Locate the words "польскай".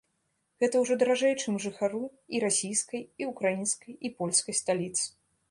4.17-4.61